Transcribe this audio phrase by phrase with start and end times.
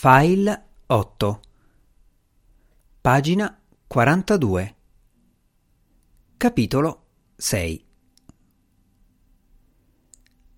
[0.00, 1.40] File 8
[3.00, 4.74] Pagina 42
[6.36, 7.02] Capitolo
[7.34, 7.84] 6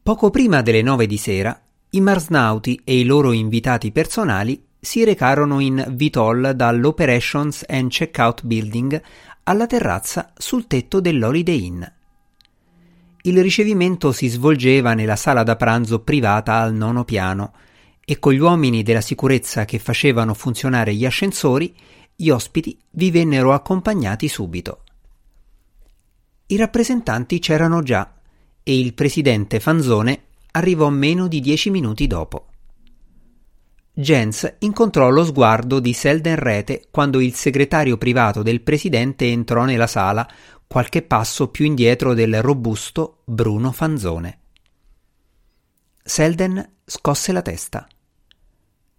[0.03, 1.59] Poco prima delle nove di sera,
[1.89, 9.03] i marsnauti e i loro invitati personali si recarono in Vitol dall'Operations and Checkout Building
[9.45, 11.83] alla terrazza sul tetto dell'Holiday Inn.
[13.23, 17.53] Il ricevimento si svolgeva nella sala da pranzo privata al nono piano
[18.11, 21.73] e con gli uomini della sicurezza che facevano funzionare gli ascensori,
[22.17, 24.83] gli ospiti vi vennero accompagnati subito.
[26.47, 28.13] I rappresentanti c'erano già
[28.65, 32.49] e il presidente Fanzone arrivò meno di dieci minuti dopo.
[33.93, 39.87] Jens incontrò lo sguardo di Selden Rete quando il segretario privato del presidente entrò nella
[39.87, 40.29] sala
[40.67, 44.39] qualche passo più indietro del robusto Bruno Fanzone.
[46.03, 47.87] Selden scosse la testa.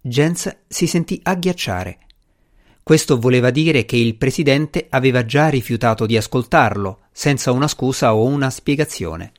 [0.04, 1.98] Jens si sentì agghiacciare.
[2.82, 8.24] Questo voleva dire che il presidente aveva già rifiutato di ascoltarlo, senza una scusa o
[8.24, 9.32] una spiegazione.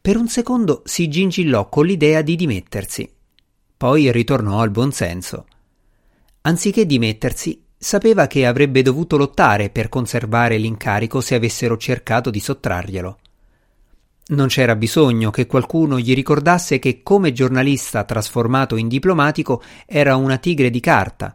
[0.00, 3.08] Per un secondo si gingillò con l'idea di dimettersi.
[3.76, 5.46] Poi ritornò al buonsenso.
[6.42, 13.18] Anziché dimettersi, sapeva che avrebbe dovuto lottare per conservare l'incarico se avessero cercato di sottrarglielo.
[14.28, 20.38] Non c'era bisogno che qualcuno gli ricordasse che come giornalista trasformato in diplomatico era una
[20.38, 21.32] tigre di carta,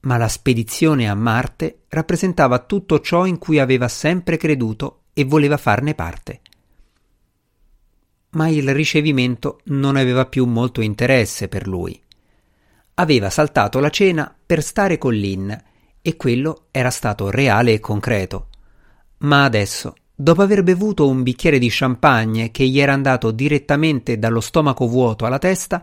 [0.00, 5.56] ma la spedizione a Marte rappresentava tutto ciò in cui aveva sempre creduto e voleva
[5.56, 6.40] farne parte.
[8.30, 11.98] Ma il ricevimento non aveva più molto interesse per lui.
[12.94, 15.50] Aveva saltato la cena per stare con Lynn
[16.02, 18.48] e quello era stato reale e concreto.
[19.18, 24.40] Ma adesso Dopo aver bevuto un bicchiere di champagne che gli era andato direttamente dallo
[24.40, 25.80] stomaco vuoto alla testa,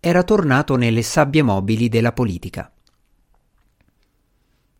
[0.00, 2.72] era tornato nelle sabbie mobili della politica.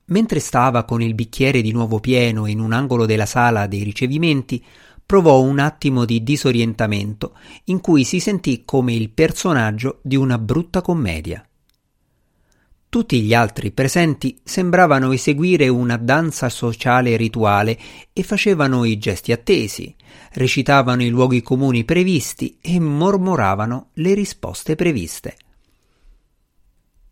[0.06, 4.64] Mentre stava con il bicchiere di nuovo pieno in un angolo della sala dei ricevimenti,
[5.04, 10.80] provò un attimo di disorientamento in cui si sentì come il personaggio di una brutta
[10.80, 11.46] commedia.
[12.94, 17.76] Tutti gli altri presenti sembravano eseguire una danza sociale rituale
[18.12, 19.92] e facevano i gesti attesi,
[20.34, 25.36] recitavano i luoghi comuni previsti e mormoravano le risposte previste.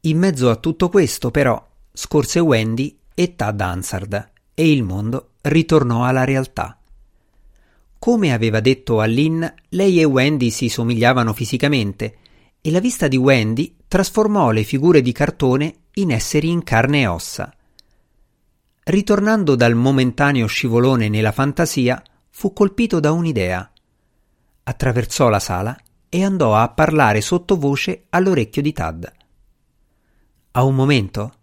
[0.02, 1.60] In mezzo a tutto questo, però,
[1.92, 6.78] scorse Wendy e Tad Hansard e il mondo ritornò alla realtà.
[7.98, 12.18] Come aveva detto a lei e Wendy si somigliavano fisicamente
[12.60, 17.06] e la vista di Wendy trasformò le figure di cartone in esseri in carne e
[17.06, 17.54] ossa.
[18.84, 23.70] Ritornando dal momentaneo scivolone nella fantasia, fu colpito da un'idea.
[24.62, 29.12] Attraversò la sala e andò a parlare sottovoce all'orecchio di Tad.
[30.52, 31.34] A un momento?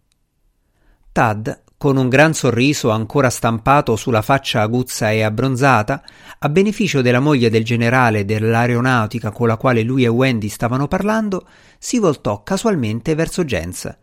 [1.12, 6.04] Tad con un gran sorriso ancora stampato sulla faccia aguzza e abbronzata,
[6.40, 11.48] a beneficio della moglie del generale dell'aeronautica con la quale lui e Wendy stavano parlando,
[11.78, 13.98] si voltò casualmente verso Jens.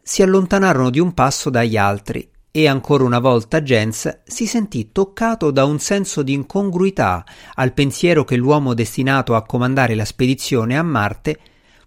[0.00, 5.50] Si allontanarono di un passo dagli altri e ancora una volta Jens si sentì toccato
[5.50, 7.26] da un senso di incongruità
[7.56, 11.38] al pensiero che l'uomo destinato a comandare la spedizione a Marte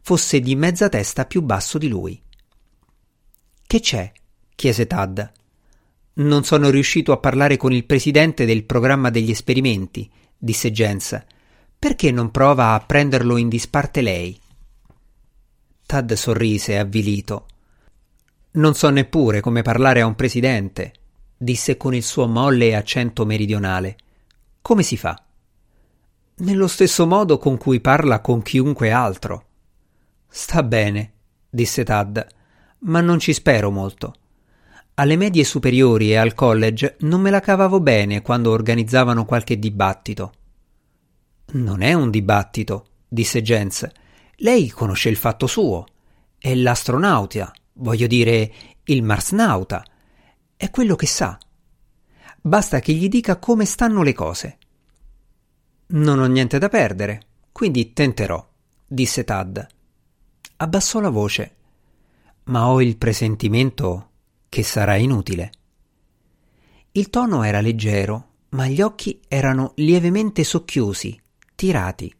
[0.01, 2.21] fosse di mezza testa più basso di lui.
[3.65, 4.11] Che c'è?
[4.55, 5.31] Chiese Tad.
[6.15, 11.19] Non sono riuscito a parlare con il presidente del programma degli esperimenti, disse Jens.
[11.79, 14.39] Perché non prova a prenderlo in disparte lei?
[15.85, 17.47] Tad sorrise avvilito.
[18.51, 20.93] Non so neppure come parlare a un presidente,
[21.35, 23.97] disse con il suo molle accento meridionale.
[24.61, 25.21] Come si fa?
[26.35, 29.45] Nello stesso modo con cui parla con chiunque altro.
[30.27, 31.13] Sta bene,
[31.49, 32.25] disse Tad,
[32.79, 34.15] ma non ci spero molto.
[34.95, 40.33] Alle medie superiori e al college non me la cavavo bene quando organizzavano qualche dibattito.
[41.53, 43.89] Non è un dibattito, disse Jens.
[44.35, 45.85] Lei conosce il fatto suo.
[46.37, 48.53] È l'astronauta, voglio dire,
[48.83, 49.83] il marsnauta.
[50.55, 51.39] È quello che sa.
[52.39, 54.57] Basta che gli dica come stanno le cose.
[55.87, 57.21] Non ho niente da perdere,
[57.51, 58.47] quindi tenterò,
[58.85, 59.65] disse Tad.
[60.57, 61.55] Abbassò la voce.
[62.45, 64.09] Ma ho il presentimento
[64.53, 65.49] che sarà inutile.
[66.91, 71.19] Il tono era leggero, ma gli occhi erano lievemente socchiusi,
[71.55, 72.13] tirati.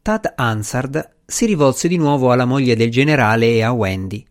[0.00, 4.24] Tad Hansard si rivolse di nuovo alla moglie del generale e a Wendy.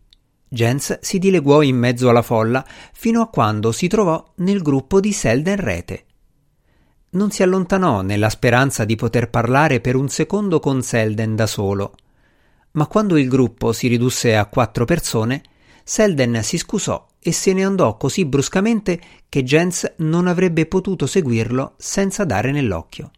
[0.48, 2.64] Jens si dileguò in mezzo alla folla
[2.94, 6.06] fino a quando si trovò nel gruppo di Selden Rete.
[7.10, 11.94] Non si allontanò nella speranza di poter parlare per un secondo con Selden da solo
[12.72, 15.42] ma quando il gruppo si ridusse a quattro persone,
[15.88, 21.76] Selden si scusò e se ne andò così bruscamente che Jens non avrebbe potuto seguirlo
[21.78, 23.10] senza dare nell'occhio.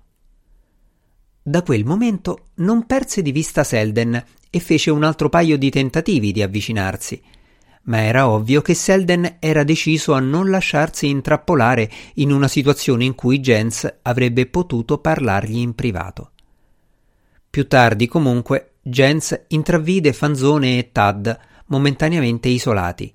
[1.43, 6.31] Da quel momento non perse di vista Selden e fece un altro paio di tentativi
[6.31, 7.21] di avvicinarsi,
[7.87, 13.17] ma era ovvio che Selden era deciso a non lasciarsi intrappolare in una situazione in
[13.17, 16.31] cui Jens avrebbe potuto parlargli in privato.
[17.51, 23.13] Più tardi, comunque, Jens intravvide Fanzone e Tad momentaneamente isolati.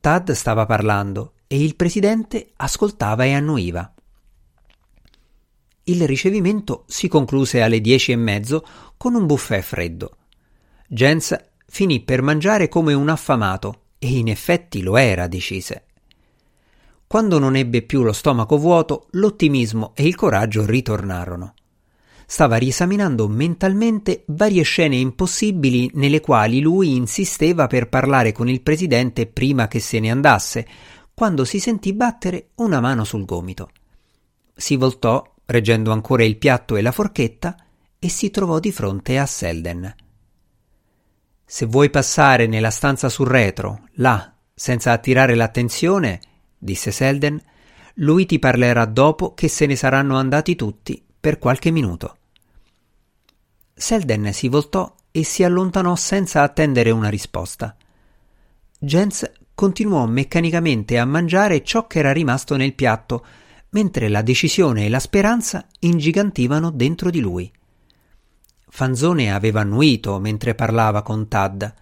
[0.00, 3.92] Tad stava parlando e il presidente ascoltava e annuiva.
[5.84, 8.64] Il ricevimento si concluse alle dieci e mezzo
[8.96, 10.16] con un buffet freddo.
[10.86, 11.36] Jens
[11.66, 15.86] finì per mangiare come un affamato e in effetti lo era, decise.
[17.06, 21.54] Quando non ebbe più lo stomaco vuoto, l'ottimismo e il coraggio ritornarono
[22.32, 29.26] stava riesaminando mentalmente varie scene impossibili nelle quali lui insisteva per parlare con il presidente
[29.26, 30.66] prima che se ne andasse,
[31.12, 33.68] quando si sentì battere una mano sul gomito.
[34.54, 37.54] Si voltò, reggendo ancora il piatto e la forchetta,
[37.98, 39.94] e si trovò di fronte a Selden.
[41.44, 46.18] Se vuoi passare nella stanza sul retro, là, senza attirare l'attenzione,
[46.56, 47.38] disse Selden,
[47.96, 52.16] lui ti parlerà dopo che se ne saranno andati tutti per qualche minuto.
[53.82, 57.76] Selden si voltò e si allontanò senza attendere una risposta.
[58.78, 63.26] Jens continuò meccanicamente a mangiare ciò che era rimasto nel piatto,
[63.70, 67.52] mentre la decisione e la speranza ingigantivano dentro di lui.
[68.68, 71.74] Fanzone aveva annuito mentre parlava con Tad.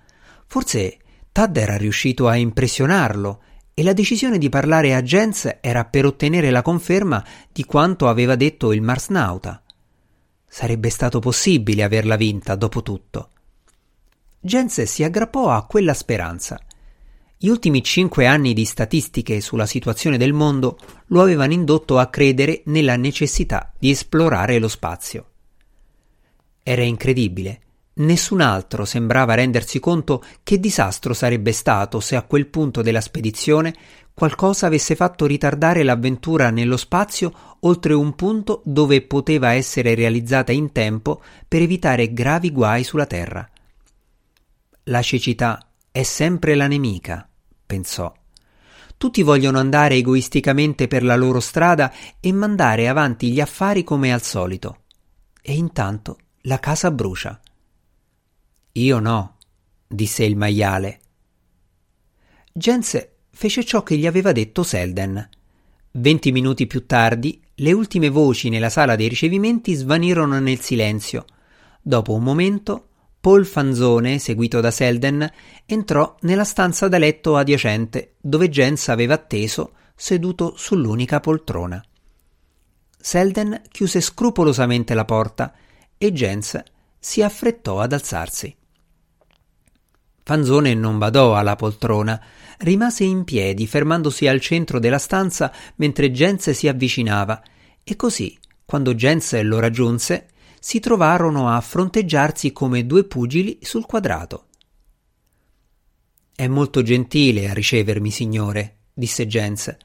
[0.46, 0.96] Forse
[1.30, 3.42] Tad era riuscito a impressionarlo
[3.74, 7.22] e la decisione di parlare a Jens era per ottenere la conferma
[7.52, 9.62] di quanto aveva detto il marsnauta.
[10.52, 13.30] Sarebbe stato possibile averla vinta, dopo tutto.
[14.40, 16.60] Jens si aggrappò a quella speranza.
[17.36, 20.76] Gli ultimi cinque anni di statistiche sulla situazione del mondo
[21.06, 25.26] lo avevano indotto a credere nella necessità di esplorare lo spazio.
[26.64, 27.60] Era incredibile.
[27.92, 33.74] Nessun altro sembrava rendersi conto che disastro sarebbe stato se a quel punto della spedizione
[34.14, 40.72] qualcosa avesse fatto ritardare l'avventura nello spazio oltre un punto dove poteva essere realizzata in
[40.72, 43.48] tempo per evitare gravi guai sulla Terra.
[44.84, 47.28] La cecità è sempre la nemica,
[47.66, 48.12] pensò.
[48.96, 54.22] Tutti vogliono andare egoisticamente per la loro strada e mandare avanti gli affari come al
[54.22, 54.82] solito.
[55.40, 57.40] E intanto la casa brucia.
[58.72, 59.36] Io no,
[59.86, 61.00] disse il maiale.
[62.52, 65.28] Jens fece ciò che gli aveva detto Selden.
[65.92, 71.24] Venti minuti più tardi, le ultime voci nella sala dei ricevimenti svanirono nel silenzio.
[71.82, 72.88] Dopo un momento,
[73.20, 75.28] Paul Fanzone, seguito da Selden,
[75.66, 81.82] entrò nella stanza da letto adiacente, dove Jens aveva atteso, seduto sull'unica poltrona.
[82.98, 85.54] Selden chiuse scrupolosamente la porta
[85.98, 86.62] e Jens
[86.98, 88.56] si affrettò ad alzarsi.
[90.22, 92.20] Fanzone non badò alla poltrona,
[92.58, 97.42] rimase in piedi, fermandosi al centro della stanza mentre Jens si avvicinava,
[97.82, 100.28] e così, quando Jens lo raggiunse,
[100.60, 104.46] si trovarono a fronteggiarsi come due pugili sul quadrato.
[106.34, 109.76] È molto gentile a ricevermi, signore, disse Jens.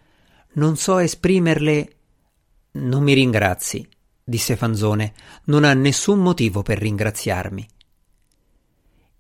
[0.54, 1.96] Non so esprimerle.
[2.74, 3.86] Non mi ringrazi,
[4.24, 5.14] disse Fanzone.
[5.46, 7.68] Non ha nessun motivo per ringraziarmi.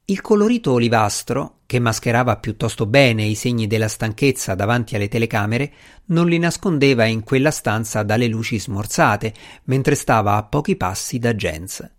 [0.07, 5.74] Il colorito olivastro, che mascherava piuttosto bene i segni della stanchezza davanti alle telecamere,
[6.05, 9.33] non li nascondeva in quella stanza dalle luci smorzate,
[9.63, 11.89] mentre stava a pochi passi da Jens.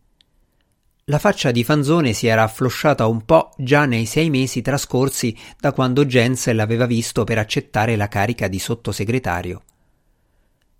[1.07, 5.73] La faccia di Fanzone si era afflosciata un po' già nei sei mesi trascorsi da
[5.73, 9.63] quando Jens l'aveva visto per accettare la carica di sottosegretario.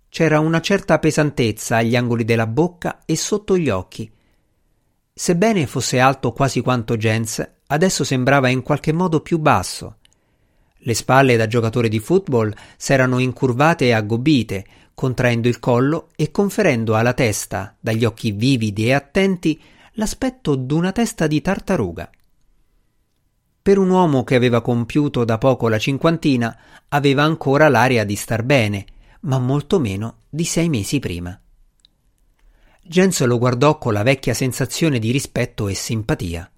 [0.07, 4.09] C'era una certa pesantezza agli angoli della bocca e sotto gli occhi,
[5.19, 9.95] Sebbene fosse alto quasi quanto Jens, adesso sembrava in qualche modo più basso.
[10.77, 16.95] Le spalle da giocatore di football s'erano incurvate e aggobbite, contraendo il collo e conferendo
[16.95, 19.59] alla testa, dagli occhi vividi e attenti,
[19.93, 22.11] l'aspetto d'una testa di tartaruga.
[23.59, 26.55] Per un uomo che aveva compiuto da poco la cinquantina,
[26.89, 28.85] aveva ancora l'aria di star bene,
[29.21, 31.37] ma molto meno di sei mesi prima.
[32.89, 36.49] Jens lo guardò con la vecchia sensazione di rispetto e simpatia.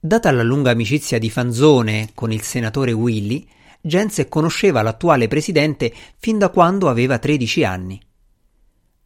[0.00, 3.46] Data la lunga amicizia di Fanzone con il senatore Willy,
[3.82, 8.00] Jens conosceva l'attuale presidente fin da quando aveva 13 anni.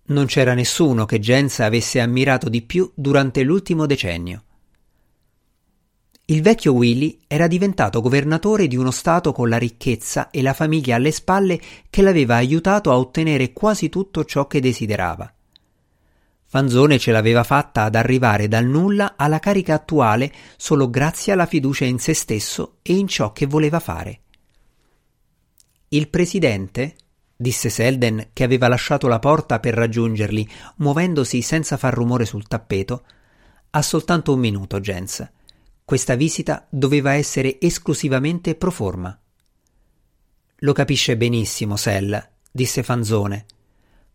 [0.04, 4.44] Non c'era nessuno che Jens avesse ammirato di più durante l'ultimo decennio.
[6.26, 10.94] Il vecchio Willy era diventato governatore di uno stato con la ricchezza e la famiglia
[10.94, 11.60] alle spalle
[11.90, 15.35] che l'aveva aiutato a ottenere quasi tutto ciò che desiderava.
[16.48, 21.84] Fanzone ce l'aveva fatta ad arrivare dal nulla alla carica attuale solo grazie alla fiducia
[21.84, 24.20] in se stesso e in ciò che voleva fare.
[25.88, 26.96] Il presidente,
[27.36, 33.04] disse Selden che aveva lasciato la porta per raggiungerli, muovendosi senza far rumore sul tappeto,
[33.70, 35.28] ha soltanto un minuto, Jens.
[35.84, 39.16] Questa visita doveva essere esclusivamente pro forma.
[40.60, 43.46] Lo capisce benissimo, Sell, disse Fanzone.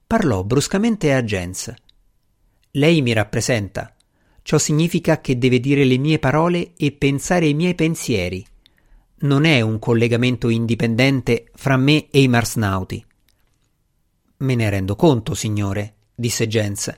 [0.08, 1.74] Parlò bruscamente a Jens.
[2.76, 3.94] Lei mi rappresenta.
[4.44, 8.46] Ciò significa che deve dire le mie parole e pensare i miei pensieri.
[9.20, 13.06] Non è un collegamento indipendente fra me e i marsnauti.
[14.38, 16.96] Me ne rendo conto, signore, disse Jens,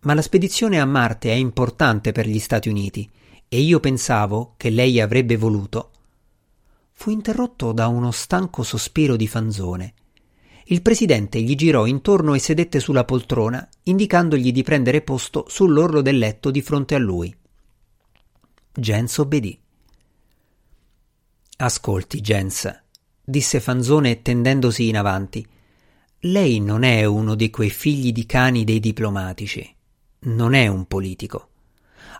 [0.00, 3.08] ma la spedizione a Marte è importante per gli Stati Uniti
[3.46, 5.90] e io pensavo che lei avrebbe voluto.
[6.92, 9.94] Fu interrotto da uno stanco sospiro di Fanzone.
[10.70, 16.16] Il presidente gli girò intorno e sedette sulla poltrona, indicandogli di prendere posto sull'orlo del
[16.16, 17.34] letto di fronte a lui.
[18.72, 19.58] Jens obbedì.
[21.56, 22.82] Ascolti, Jens,
[23.24, 25.44] disse Fanzone tendendosi in avanti.
[26.20, 29.74] Lei non è uno di quei figli di cani dei diplomatici.
[30.20, 31.48] Non è un politico.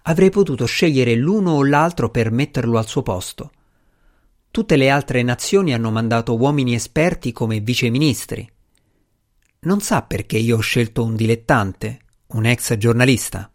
[0.02, 3.52] Avrei potuto scegliere l'uno o l'altro per metterlo al suo posto.
[4.50, 8.50] Tutte le altre nazioni hanno mandato uomini esperti come viceministri.
[9.60, 13.48] Non sa perché io ho scelto un dilettante, un ex giornalista.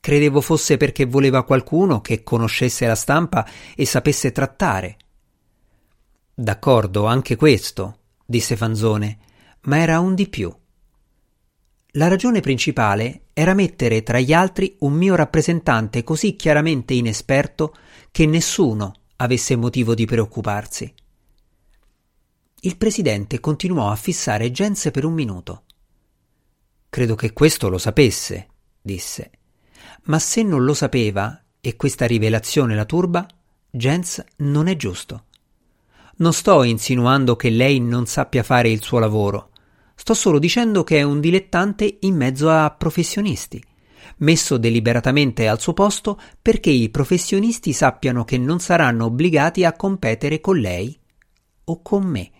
[0.00, 4.96] Credevo fosse perché voleva qualcuno che conoscesse la stampa e sapesse trattare.
[6.34, 9.18] D'accordo, anche questo, disse Fanzone,
[9.62, 10.52] ma era un di più.
[11.92, 17.74] La ragione principale era mettere tra gli altri un mio rappresentante così chiaramente inesperto
[18.14, 20.94] che nessuno avesse motivo di preoccuparsi.
[22.60, 25.64] Il presidente continuò a fissare Jens per un minuto.
[26.88, 28.46] Credo che questo lo sapesse,
[28.80, 29.32] disse.
[30.04, 33.26] Ma se non lo sapeva e questa rivelazione la turba,
[33.68, 35.24] Jens non è giusto.
[36.18, 39.50] Non sto insinuando che lei non sappia fare il suo lavoro
[39.96, 43.60] Sto solo dicendo che è un dilettante in mezzo a professionisti,
[44.18, 50.40] messo deliberatamente al suo posto perché i professionisti sappiano che non saranno obbligati a competere
[50.40, 50.98] con lei
[51.64, 52.30] o con me.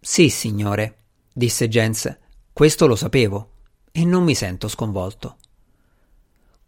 [0.00, 0.96] Sì, signore,
[1.32, 2.18] disse Jens,
[2.52, 3.50] questo lo sapevo
[3.92, 5.36] e non mi sento sconvolto.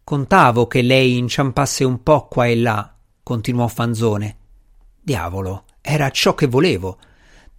[0.03, 4.37] Contavo che lei inciampasse un po' qua e là, continuò Fanzone.
[5.01, 6.97] Diavolo, era ciò che volevo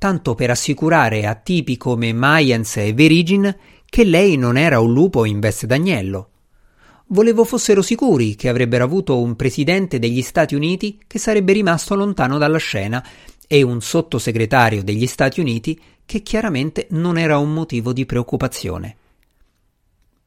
[0.04, 3.56] tanto per assicurare a tipi come Mayans e Verigin
[3.94, 6.30] che lei non era un lupo in veste d'agnello.
[7.10, 12.36] Volevo fossero sicuri che avrebbero avuto un presidente degli Stati Uniti che sarebbe rimasto lontano
[12.36, 13.06] dalla scena
[13.46, 18.96] e un sottosegretario degli Stati Uniti che chiaramente non era un motivo di preoccupazione.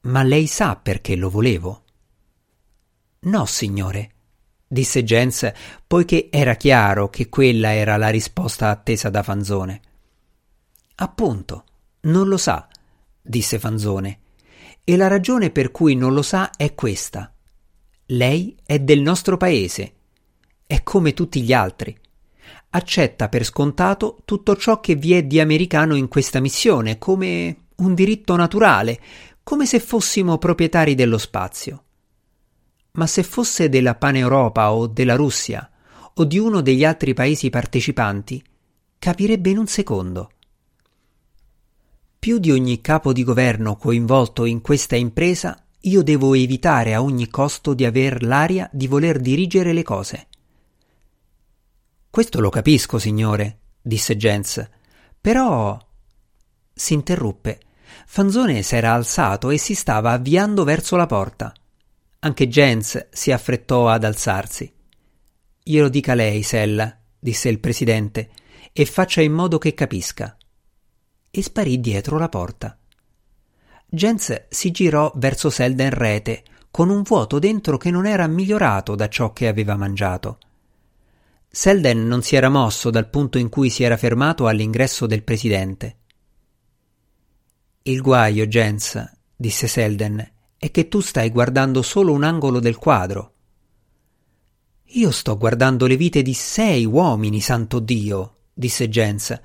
[0.04, 1.84] Ma lei sa perché lo volevo?
[3.20, 4.12] No, signore,
[4.66, 5.52] disse Jens,
[5.86, 9.82] poiché era chiaro che quella era la risposta attesa da Fanzone.
[10.96, 11.66] Appunto,
[12.04, 12.66] non lo sa,
[13.28, 14.20] disse Fanzone,
[14.84, 17.34] e la ragione per cui non lo sa è questa.
[18.08, 19.94] Lei è del nostro paese,
[20.66, 21.96] è come tutti gli altri.
[22.70, 27.94] Accetta per scontato tutto ciò che vi è di americano in questa missione, come un
[27.94, 29.00] diritto naturale,
[29.44, 31.84] come se fossimo proprietari dello spazio
[32.98, 35.70] ma se fosse della Paneuropa o della Russia
[36.16, 38.44] o di uno degli altri paesi partecipanti,
[38.98, 40.32] capirebbe in un secondo.
[42.28, 47.30] Più di ogni capo di governo coinvolto in questa impresa, io devo evitare a ogni
[47.30, 50.28] costo di aver l'aria di voler dirigere le cose.
[52.10, 54.70] Questo lo capisco, signore, disse Jens.
[55.22, 55.80] Però.
[56.74, 57.62] si interruppe.
[58.06, 61.54] Fanzone s'era alzato e si stava avviando verso la porta.
[62.20, 64.70] Anche Jens si affrettò ad alzarsi.
[65.64, 68.32] Glielo dica lei, Sella, disse il presidente,
[68.74, 70.37] e faccia in modo che capisca.
[71.30, 72.78] E sparì dietro la porta.
[73.90, 79.08] Jens si girò verso Selden Rete, con un vuoto dentro che non era migliorato da
[79.08, 80.38] ciò che aveva mangiato.
[81.50, 85.98] Selden non si era mosso dal punto in cui si era fermato all'ingresso del presidente.
[87.84, 89.02] Il guaio, Jens,
[89.36, 93.34] disse Selden, è che tu stai guardando solo un angolo del quadro.
[94.92, 99.40] Io sto guardando le vite di sei uomini, santo Dio, disse Jens.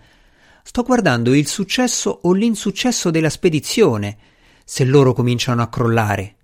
[0.62, 4.18] Sto guardando il successo o l'insuccesso della spedizione,
[4.64, 6.36] se loro cominciano a crollare.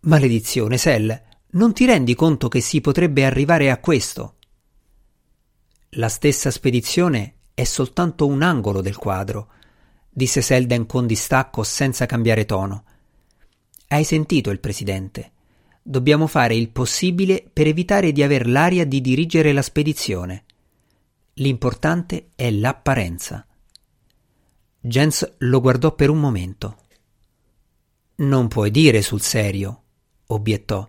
[0.00, 4.36] Maledizione, Sel, non ti rendi conto che si potrebbe arrivare a questo?
[5.94, 9.48] La stessa spedizione è soltanto un angolo del quadro,
[10.08, 12.84] disse Selden con distacco senza cambiare tono.
[13.88, 15.32] Hai sentito il presidente.
[15.82, 20.44] Dobbiamo fare il possibile per evitare di aver l'aria di dirigere la spedizione.
[21.34, 23.46] L'importante è l'apparenza.
[24.80, 26.78] Jens lo guardò per un momento.
[28.16, 29.82] Non puoi dire sul serio,
[30.26, 30.88] obiettò.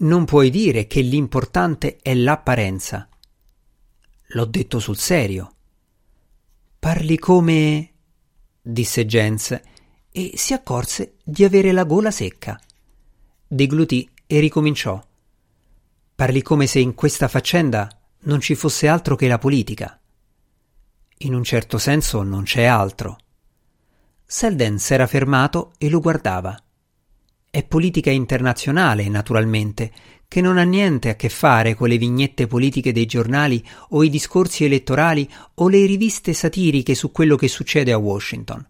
[0.00, 3.08] Non puoi dire che l'importante è l'apparenza.
[4.28, 5.54] L'ho detto sul serio.
[6.78, 7.92] Parli come.
[8.60, 9.60] disse Jens
[10.10, 12.60] e si accorse di avere la gola secca.
[13.46, 15.02] Deglutì e ricominciò.
[16.14, 20.00] Parli come se in questa faccenda non ci fosse altro che la politica.
[21.18, 23.18] In un certo senso non c'è altro.
[24.24, 26.60] Selden s'era fermato e lo guardava.
[27.50, 29.90] È politica internazionale, naturalmente,
[30.28, 34.10] che non ha niente a che fare con le vignette politiche dei giornali o i
[34.10, 38.64] discorsi elettorali o le riviste satiriche su quello che succede a Washington.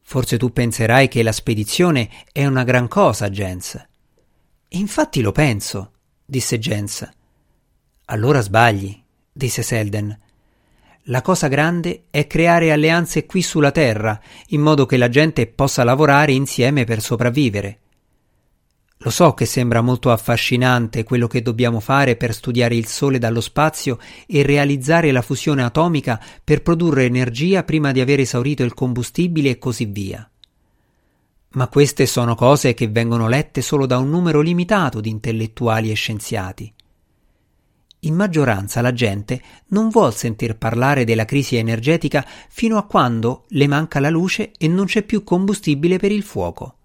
[0.00, 3.86] Forse tu penserai che la spedizione è una gran cosa, Jens.
[4.68, 5.92] Infatti lo penso,
[6.24, 7.06] disse Jens.
[8.08, 8.96] Allora sbagli,
[9.32, 10.16] disse Selden.
[11.08, 15.82] La cosa grande è creare alleanze qui sulla Terra, in modo che la gente possa
[15.82, 17.78] lavorare insieme per sopravvivere.
[18.98, 23.40] Lo so che sembra molto affascinante quello che dobbiamo fare per studiare il Sole dallo
[23.40, 29.50] spazio e realizzare la fusione atomica per produrre energia prima di aver esaurito il combustibile
[29.50, 30.28] e così via.
[31.50, 35.94] Ma queste sono cose che vengono lette solo da un numero limitato di intellettuali e
[35.94, 36.72] scienziati.
[38.06, 43.66] In maggioranza la gente non vuol sentir parlare della crisi energetica fino a quando le
[43.66, 46.76] manca la luce e non c'è più combustibile per il fuoco.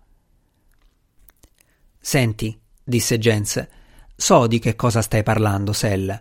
[1.99, 3.67] Senti, disse Jens,
[4.15, 6.19] so di che cosa stai parlando, Sel.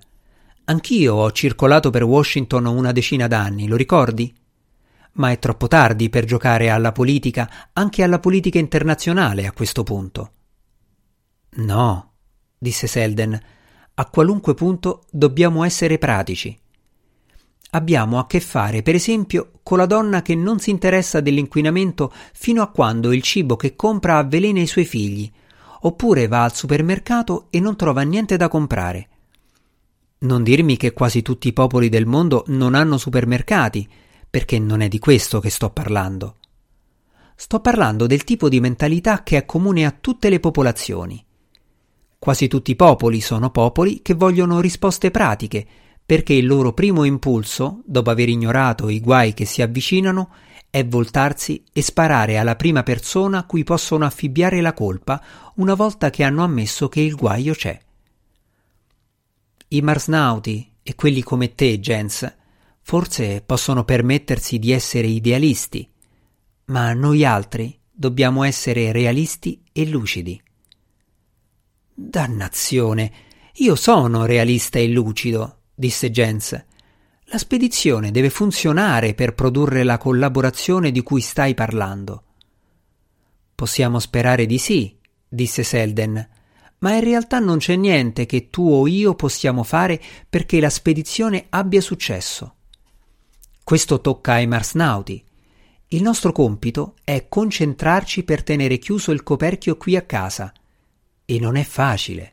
[0.65, 4.33] Anch'io ho circolato per Washington una decina d'anni, lo ricordi?
[5.13, 10.33] Ma è troppo tardi per giocare alla politica, anche alla politica internazionale a questo punto.
[11.53, 12.13] No,
[12.59, 13.41] disse Selden,
[14.01, 16.59] a qualunque punto dobbiamo essere pratici.
[17.73, 22.63] Abbiamo a che fare, per esempio, con la donna che non si interessa dell'inquinamento fino
[22.63, 25.31] a quando il cibo che compra avvelena i suoi figli,
[25.83, 29.09] oppure va al supermercato e non trova niente da comprare.
[30.21, 33.87] Non dirmi che quasi tutti i popoli del mondo non hanno supermercati,
[34.31, 36.37] perché non è di questo che sto parlando.
[37.37, 41.23] Sto parlando del tipo di mentalità che è comune a tutte le popolazioni.
[42.21, 45.67] Quasi tutti i popoli sono popoli che vogliono risposte pratiche,
[46.05, 50.29] perché il loro primo impulso, dopo aver ignorato i guai che si avvicinano,
[50.69, 56.23] è voltarsi e sparare alla prima persona cui possono affibbiare la colpa una volta che
[56.23, 57.81] hanno ammesso che il guaio c'è.
[59.69, 62.31] I marsnauti e quelli come te, Jens,
[62.83, 65.89] forse possono permettersi di essere idealisti,
[66.67, 70.39] ma noi altri dobbiamo essere realisti e lucidi.
[72.03, 73.13] Dannazione,
[73.57, 76.65] io sono realista e lucido, disse Jens.
[77.25, 82.25] La spedizione deve funzionare per produrre la collaborazione di cui stai parlando.
[83.55, 84.97] Possiamo sperare di sì,
[85.29, 86.27] disse Selden,
[86.79, 91.49] ma in realtà non c'è niente che tu o io possiamo fare perché la spedizione
[91.51, 92.55] abbia successo.
[93.63, 95.23] Questo tocca ai marsnauti.
[95.89, 100.51] Il nostro compito è concentrarci per tenere chiuso il coperchio qui a casa.
[101.31, 102.33] E non è facile.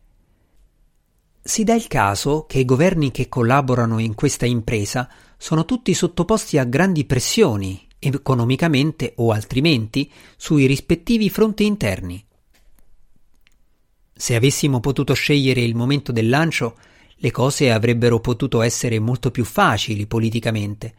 [1.44, 5.08] Si dà il caso che i governi che collaborano in questa impresa
[5.38, 12.26] sono tutti sottoposti a grandi pressioni, economicamente o altrimenti, sui rispettivi fronti interni.
[14.16, 16.76] Se avessimo potuto scegliere il momento del lancio,
[17.18, 20.96] le cose avrebbero potuto essere molto più facili politicamente.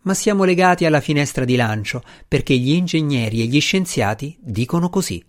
[0.00, 5.24] Ma siamo legati alla finestra di lancio perché gli ingegneri e gli scienziati dicono così.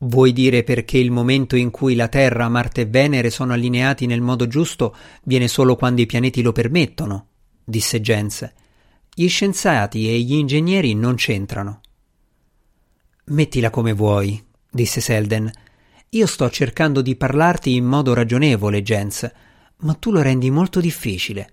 [0.00, 4.20] Vuoi dire perché il momento in cui la Terra, Marte e Venere sono allineati nel
[4.20, 7.26] modo giusto viene solo quando i pianeti lo permettono?
[7.64, 8.48] disse Jens.
[9.12, 11.80] Gli scienziati e gli ingegneri non c'entrano.
[13.24, 15.50] Mettila come vuoi, disse Selden.
[16.10, 19.28] Io sto cercando di parlarti in modo ragionevole, Jens,
[19.78, 21.52] ma tu lo rendi molto difficile.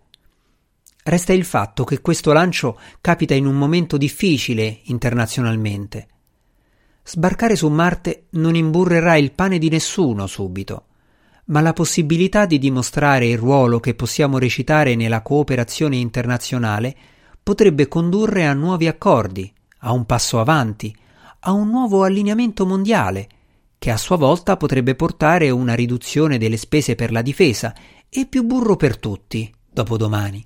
[1.04, 6.08] Resta il fatto che questo lancio capita in un momento difficile internazionalmente.
[7.08, 10.86] Sbarcare su Marte non imburrerà il pane di nessuno subito,
[11.46, 16.96] ma la possibilità di dimostrare il ruolo che possiamo recitare nella cooperazione internazionale
[17.44, 20.96] potrebbe condurre a nuovi accordi, a un passo avanti,
[21.41, 23.30] a un nuovo allineamento mondiale,
[23.78, 27.76] che a sua volta potrebbe portare una riduzione delle spese per la difesa
[28.10, 30.44] e più burro per tutti dopodomani.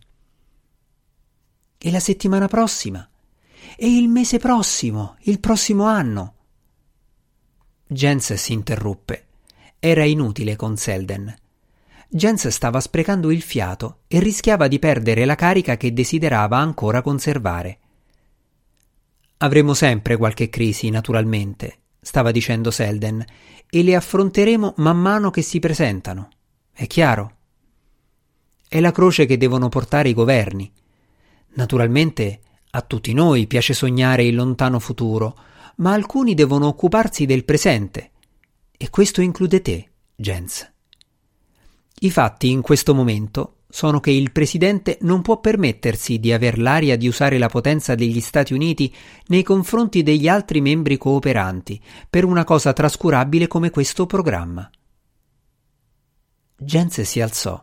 [1.77, 3.09] E la settimana prossima?
[3.77, 5.15] E il mese prossimo?
[5.21, 6.33] Il prossimo anno?
[7.91, 9.25] Jens si interruppe.
[9.79, 11.35] Era inutile con Selden.
[12.07, 17.79] Jens stava sprecando il fiato e rischiava di perdere la carica che desiderava ancora conservare.
[19.37, 23.25] Avremo sempre qualche crisi, naturalmente, stava dicendo Selden,
[23.67, 26.29] e le affronteremo man mano che si presentano.
[26.71, 27.37] È chiaro?
[28.67, 30.71] È la croce che devono portare i governi.
[31.53, 35.35] Naturalmente a tutti noi piace sognare il lontano futuro,
[35.79, 38.11] ma alcuni devono occuparsi del presente.
[38.77, 40.71] E questo include te, Jens.
[42.01, 46.97] I fatti in questo momento sono che il Presidente non può permettersi di aver l'aria
[46.97, 48.93] di usare la potenza degli Stati Uniti
[49.27, 54.69] nei confronti degli altri membri cooperanti per una cosa trascurabile come questo programma.
[56.57, 57.61] Jens si alzò,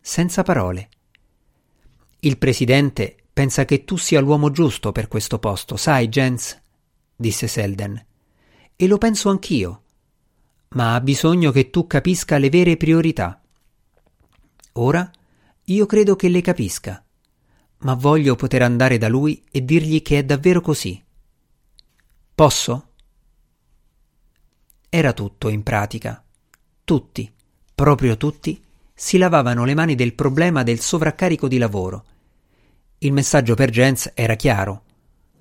[0.00, 0.88] senza parole.
[2.20, 6.62] Il Presidente pensa che tu sia l'uomo giusto per questo posto, sai, Jens?
[7.16, 8.04] Disse Selden.
[8.76, 9.82] E lo penso anch'io.
[10.70, 13.40] Ma ha bisogno che tu capisca le vere priorità.
[14.72, 15.08] Ora
[15.64, 17.04] io credo che le capisca,
[17.78, 21.00] ma voglio poter andare da lui e dirgli che è davvero così.
[22.34, 22.88] Posso?
[24.88, 26.22] Era tutto in pratica.
[26.82, 27.32] Tutti,
[27.74, 32.04] proprio tutti, si lavavano le mani del problema del sovraccarico di lavoro.
[32.98, 34.82] Il messaggio per Jens era chiaro: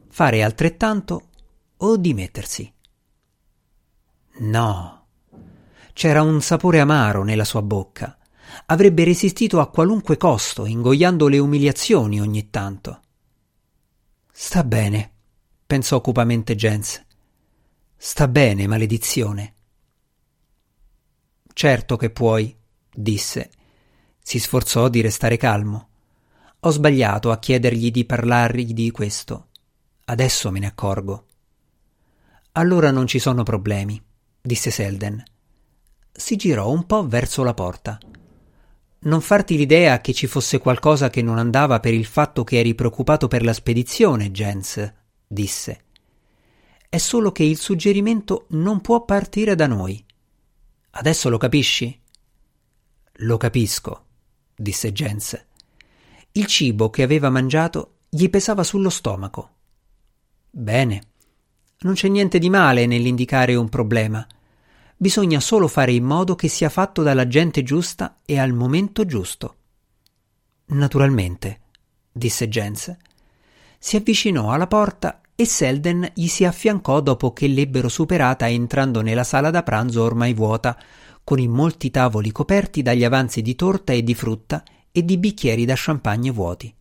[0.10, 1.30] fare altrettanto
[1.84, 2.74] o dimettersi.
[4.40, 5.06] No.
[5.94, 8.18] C'era un sapore amaro nella sua bocca
[8.68, 13.02] avrebbe resistito a qualunque costo, ingoiando le umiliazioni ogni tanto.
[14.32, 15.12] Sta bene,
[15.66, 17.04] pensò cupamente Jens.
[17.96, 19.54] Sta bene, maledizione.
[21.54, 22.56] Certo che puoi,
[22.92, 23.52] disse.
[24.20, 25.90] Si sforzò di restare calmo.
[26.62, 29.50] Ho sbagliato a chiedergli di parlargli di questo.
[30.06, 31.26] Adesso me ne accorgo.
[32.56, 34.00] Allora non ci sono problemi,
[34.40, 35.24] disse Selden.
[36.12, 37.98] Si girò un po' verso la porta.
[39.00, 42.76] Non farti l'idea che ci fosse qualcosa che non andava per il fatto che eri
[42.76, 44.94] preoccupato per la spedizione, Jens,
[45.26, 45.84] disse.
[46.88, 50.04] È solo che il suggerimento non può partire da noi.
[50.92, 52.00] Adesso lo capisci?
[53.18, 54.06] Lo capisco,
[54.56, 55.46] disse Jens.
[56.34, 59.50] Il cibo che aveva mangiato gli pesava sullo stomaco.
[60.52, 61.13] Bene,
[61.84, 64.28] non c'è niente di male nell'indicare un problema
[65.04, 69.56] bisogna solo fare in modo che sia fatto dalla gente giusta e al momento giusto.
[70.68, 71.60] Naturalmente,
[72.10, 72.96] disse Jens.
[73.78, 79.26] Si avvicinò alla porta e Selden gli si affiancò dopo che l'ebbero superata entrando nella
[79.26, 80.80] sala da pranzo ormai vuota,
[81.22, 85.66] con i molti tavoli coperti dagli avanzi di torta e di frutta e di bicchieri
[85.66, 86.74] da champagne vuoti.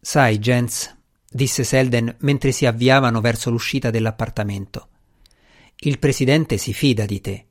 [0.00, 0.96] Sai, Jens,
[1.32, 4.88] disse Selden mentre si avviavano verso l'uscita dell'appartamento,
[5.82, 7.46] il presidente si fida di te.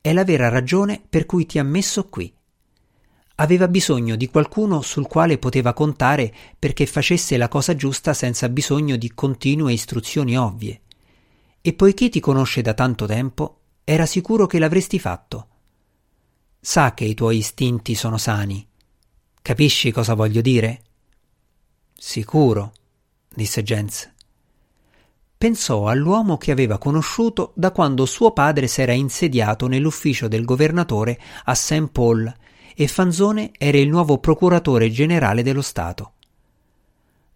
[0.00, 2.30] È la vera ragione per cui ti ha messo qui.
[3.36, 8.96] Aveva bisogno di qualcuno sul quale poteva contare perché facesse la cosa giusta senza bisogno
[8.96, 10.80] di continue istruzioni ovvie.
[11.62, 15.46] E poiché ti conosce da tanto tempo, era sicuro che l'avresti fatto.
[16.60, 18.68] Sa che i tuoi istinti sono sani.
[19.40, 20.82] Capisci cosa voglio dire?
[21.96, 22.72] Sicuro,
[23.34, 24.12] disse Jens
[25.42, 31.54] pensò all'uomo che aveva conosciuto da quando suo padre s'era insediato nell'ufficio del governatore a
[31.56, 31.88] St.
[31.90, 32.32] Paul
[32.76, 36.12] e Fanzone era il nuovo procuratore generale dello Stato.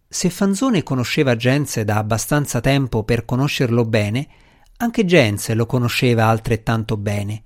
[0.07, 4.29] Se Fanzone conosceva Jens da abbastanza tempo per conoscerlo bene,
[4.77, 7.43] anche Jens lo conosceva altrettanto bene,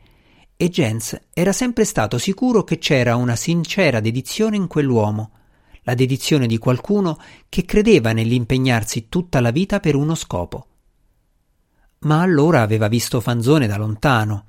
[0.59, 5.31] e Jens era sempre stato sicuro che c'era una sincera dedizione in quell'uomo,
[5.83, 10.67] la dedizione di qualcuno che credeva nell'impegnarsi tutta la vita per uno scopo.
[12.01, 14.47] Ma allora aveva visto Fanzone da lontano.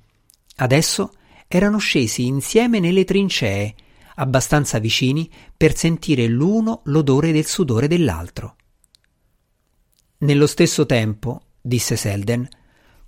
[0.57, 1.13] Adesso
[1.47, 3.75] erano scesi insieme nelle trincee,
[4.15, 8.55] abbastanza vicini per sentire l'uno l'odore del sudore dell'altro.
[10.19, 12.47] Nello stesso tempo, disse Selden,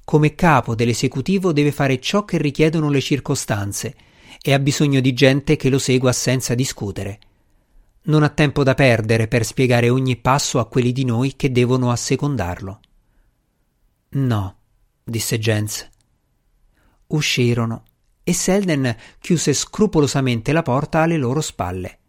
[0.03, 3.95] come capo dell'esecutivo deve fare ciò che richiedono le circostanze
[4.41, 7.19] e ha bisogno di gente che lo segua senza discutere.
[8.05, 11.89] Non ha tempo da perdere per spiegare ogni passo a quelli di noi che devono
[11.89, 12.79] assecondarlo.
[14.09, 14.57] No,
[15.03, 15.89] disse Jens.
[17.07, 17.83] Uscirono
[18.23, 21.99] e Selden chiuse scrupolosamente la porta alle loro spalle.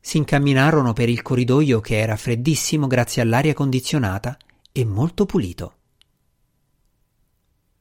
[0.00, 4.36] Si incamminarono per il corridoio che era freddissimo grazie all'aria condizionata
[4.70, 5.76] e molto pulito.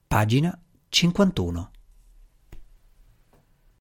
[0.08, 0.58] Pagina
[0.90, 1.71] 51